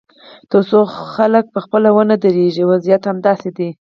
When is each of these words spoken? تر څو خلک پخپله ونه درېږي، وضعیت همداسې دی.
تر 0.51 0.61
څو 0.69 0.79
خلک 1.13 1.45
پخپله 1.55 1.89
ونه 1.95 2.15
درېږي، 2.23 2.63
وضعیت 2.71 3.03
همداسې 3.05 3.49
دی. 3.57 3.69